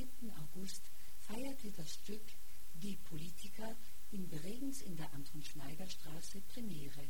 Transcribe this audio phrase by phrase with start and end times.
[0.00, 0.32] 7.
[0.38, 0.82] August
[1.20, 2.22] feierte das Stück
[2.72, 3.76] Die Politiker
[4.12, 7.04] in Bregenz in der Anton-Schneider-Straße Premiere.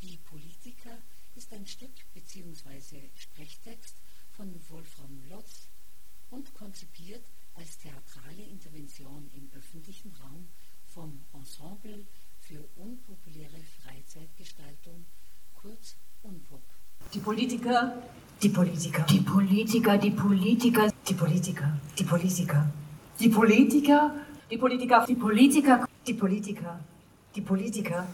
[0.00, 0.96] Die Politiker
[1.34, 3.10] ist ein Stück bzw.
[3.16, 3.96] Sprechtext
[4.30, 5.68] von Wolfram Lotz
[6.30, 7.22] und konzipiert
[7.54, 10.48] als theatrale Intervention im öffentlichen Raum
[10.86, 12.06] vom Ensemble
[12.38, 15.04] für unpopuläre Freizeitgestaltung,
[15.54, 16.62] kurz UNPOP.
[17.12, 18.02] Die Politiker,
[18.42, 22.72] die Politiker, die Politiker, die Politiker, die Politiker, die Politiker,
[23.20, 24.16] die Politiker,
[24.50, 26.80] die Politiker, die Politiker, die Politiker,
[27.36, 28.06] die Politiker,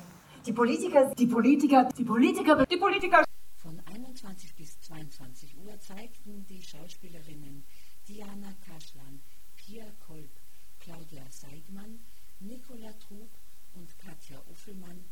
[0.44, 3.24] die Politiker, die Politiker, die Politiker, die Politiker.
[3.56, 7.64] Von 21 bis 22 Uhr zeigten die Schauspielerinnen
[8.06, 9.20] Diana Kaschlan,
[9.56, 10.30] Pia Kolb,
[10.78, 12.00] Claudia Seidmann,
[12.40, 13.30] Nicola Trug
[13.74, 15.04] und Katja Uffelmann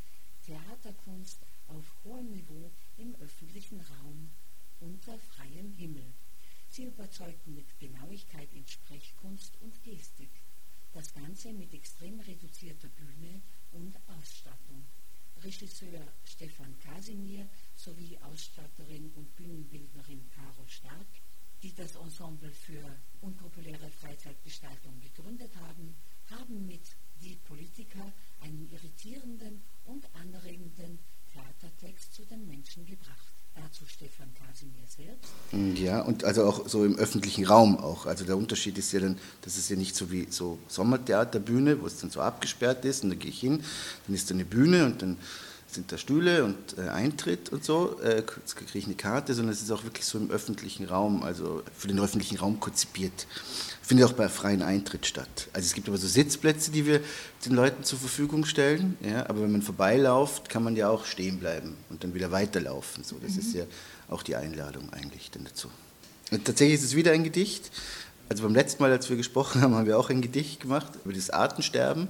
[0.46, 4.30] Theaterkunst auf hohem Niveau im öffentlichen Raum
[4.80, 6.12] unter freiem Himmel.
[6.68, 10.30] Sie überzeugten mit Genauigkeit in Sprechkunst und Gestik.
[10.92, 14.86] Das Ganze mit extrem reduzierter Bühne und Ausstattung.
[15.42, 21.06] Regisseur Stefan Kasimir sowie Ausstatterin und Bühnenbildnerin Caro Stark,
[21.62, 25.94] die das Ensemble für unpopuläre Freizeitgestaltung gegründet haben,
[26.30, 30.98] haben mit Die Politiker einen irritierenden und anregenden
[31.32, 33.34] Theatertext zu den Menschen gebracht.
[33.54, 35.30] Dazu Stefan Kasimir selbst.
[35.52, 38.06] Mm, ja, und also auch so im öffentlichen Raum auch.
[38.06, 41.86] Also der Unterschied ist ja dann, das ist ja nicht so wie so Sommertheaterbühne, wo
[41.86, 43.62] es dann so abgesperrt ist und da gehe ich hin,
[44.06, 45.16] dann ist da eine Bühne und dann
[45.76, 49.62] sind da Stühle und äh, Eintritt und so, äh, kriege ich eine Karte, sondern es
[49.62, 53.26] ist auch wirklich so im öffentlichen Raum, also für den öffentlichen Raum konzipiert.
[53.82, 55.48] Findet auch bei freien Eintritt statt.
[55.52, 57.00] Also es gibt aber so Sitzplätze, die wir
[57.44, 61.38] den Leuten zur Verfügung stellen, ja, aber wenn man vorbeiläuft, kann man ja auch stehen
[61.38, 63.04] bleiben und dann wieder weiterlaufen.
[63.04, 63.38] So, das mhm.
[63.38, 63.64] ist ja
[64.08, 65.68] auch die Einladung eigentlich dann dazu.
[66.32, 67.70] Und tatsächlich ist es wieder ein Gedicht.
[68.28, 71.14] Also beim letzten Mal, als wir gesprochen haben, haben wir auch ein Gedicht gemacht über
[71.14, 72.08] das Artensterben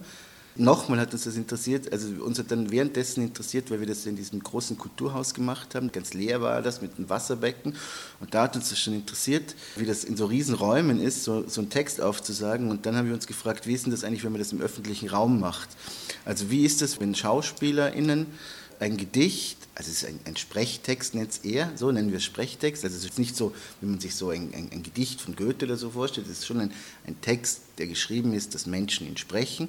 [0.59, 4.17] nochmal hat uns das interessiert, also uns hat dann währenddessen interessiert, weil wir das in
[4.17, 7.75] diesem großen Kulturhaus gemacht haben, ganz leer war das mit einem Wasserbecken.
[8.21, 11.49] Und da hat uns das schon interessiert, wie das in so riesen Räumen ist, so,
[11.49, 12.71] so einen Text aufzusagen.
[12.71, 14.61] Und dann haben wir uns gefragt, wie ist denn das eigentlich, wenn man das im
[14.61, 15.69] öffentlichen Raum macht?
[16.25, 18.27] Also wie ist das, wenn SchauspielerInnen
[18.79, 22.25] ein Gedicht, also es ist ein, ein Sprechtext, nennt es eher, so nennen wir es
[22.25, 25.35] Sprechtext, also es ist nicht so, wie man sich so ein, ein, ein Gedicht von
[25.35, 26.73] Goethe oder so vorstellt, es ist schon ein,
[27.07, 29.69] ein Text, der geschrieben ist, dass Menschen ihn sprechen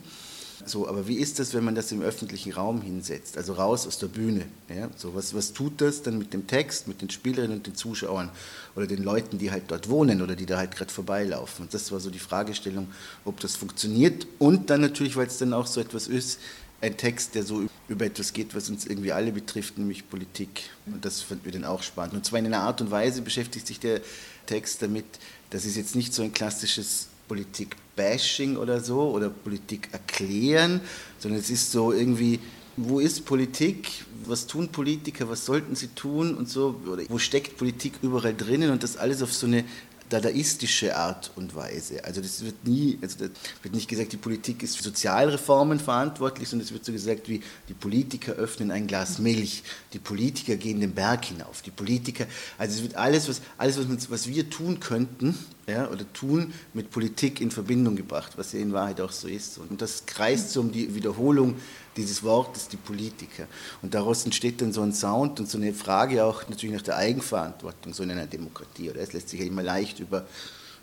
[0.66, 4.00] so, aber wie ist das, wenn man das im öffentlichen Raum hinsetzt, also raus aus
[4.00, 4.46] der Bühne?
[4.70, 4.90] Ja?
[4.96, 8.30] So, was, was tut das dann mit dem Text, mit den Spielerinnen und den Zuschauern
[8.76, 11.66] oder den Leuten, die halt dort wohnen oder die da halt gerade vorbeilaufen?
[11.66, 12.88] Und das war so die Fragestellung,
[13.24, 14.26] ob das funktioniert.
[14.40, 16.40] Und dann natürlich, weil es dann auch so etwas ist,
[16.82, 20.70] ein Text, der so über etwas geht, was uns irgendwie alle betrifft, nämlich Politik.
[20.86, 22.16] Und das fanden wir dann auch spannend.
[22.16, 24.02] Und zwar in einer Art und Weise beschäftigt sich der
[24.46, 25.06] Text damit,
[25.50, 30.82] das ist jetzt nicht so ein klassisches Politik-Bashing oder so oder Politik erklären,
[31.20, 32.40] sondern es ist so irgendwie,
[32.78, 36.36] wo ist Politik, was tun Politiker, was sollten sie tun?
[36.36, 38.72] Und so, oder wo steckt Politik überall drinnen?
[38.72, 39.66] Und das alles auf so eine
[40.10, 42.04] dadaistische Art und Weise.
[42.06, 43.32] Also das wird nie, also das
[43.62, 47.42] wird nicht gesagt, die Politik ist für Sozialreformen verantwortlich, sondern es wird so gesagt, wie
[47.68, 49.64] die Politiker öffnen ein Glas Milch,
[49.94, 52.26] die Politiker gehen den Berg hinauf, die Politiker,
[52.58, 55.38] also es wird alles, was, alles, was, was wir tun könnten,
[55.68, 59.58] ja, oder tun, mit Politik in Verbindung gebracht, was ja in Wahrheit auch so ist.
[59.58, 61.56] Und das kreist so um die Wiederholung
[61.98, 63.48] dieses Wortes, die Politiker.
[63.82, 66.98] Und daraus entsteht dann so ein Sound und so eine Frage auch natürlich nach der
[66.98, 68.90] Eigenverantwortung, so in einer Demokratie.
[68.90, 70.26] Oder es lässt sich ja immer leicht über,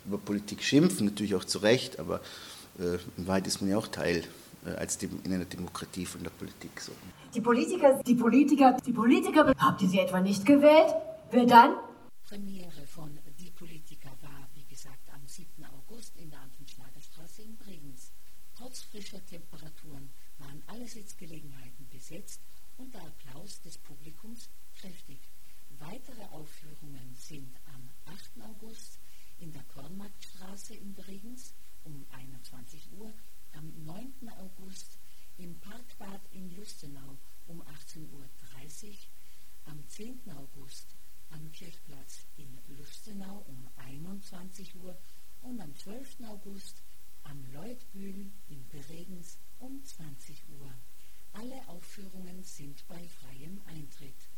[0.05, 2.19] über Politik schimpfen, natürlich auch zu Recht, aber
[2.79, 4.23] äh, in Wahrheit ist man ja auch Teil
[4.65, 6.79] äh, als in einer Demokratie von der Politik.
[6.79, 6.91] So.
[7.33, 10.93] Die Politiker, die Politiker, die Politiker, habt ihr sie etwa nicht gewählt?
[11.31, 11.75] Wer dann?
[12.27, 15.47] Premiere von Die Politiker war, wie gesagt, am 7.
[15.65, 18.11] August in der Anton-Schlager-Straße in Bregenz.
[18.57, 20.09] Trotz frischer Temperaturen
[20.45, 22.39] waren alle Sitzgelegenheiten besetzt
[22.77, 25.19] und der Applaus des Publikums kräftig.
[25.79, 28.41] Weitere Aufführungen sind am 8.
[28.41, 28.99] August
[29.39, 31.53] in der Kornmarktstraße in Bregenz
[31.83, 33.11] um 21 Uhr,
[33.53, 34.29] am 9.
[34.37, 34.99] August
[35.37, 38.29] im Parkbad in Lustenau um 18.30 Uhr,
[39.65, 40.31] am 10.
[40.31, 40.95] August
[41.31, 44.95] am Kirchplatz in Lustenau um 21 Uhr
[45.41, 46.21] und am 12.
[46.27, 46.83] August
[47.23, 50.71] am Leutbühl in Bregenz um 20 Uhr.
[51.33, 54.29] Alle Aufführungen sind bei freiem Eintritt.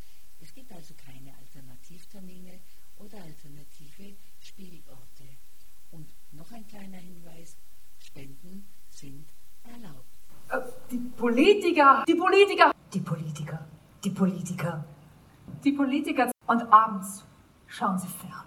[0.40, 2.60] Es gibt also keine Alternativtermine
[3.94, 4.33] Besuche, Spielorte.
[6.74, 7.56] Kleiner Hinweis,
[8.00, 9.26] Spenden sind
[9.62, 10.08] erlaubt.
[10.50, 10.58] Äh,
[10.90, 13.64] Die Politiker, die Politiker, die Politiker,
[14.02, 14.84] die Politiker,
[15.62, 16.32] die Politiker.
[16.48, 17.24] Und abends
[17.68, 18.42] schauen sie fern.